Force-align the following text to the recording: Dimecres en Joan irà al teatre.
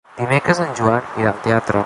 Dimecres 0.21 0.61
en 0.63 0.73
Joan 0.81 1.13
irà 1.23 1.35
al 1.35 1.41
teatre. 1.49 1.79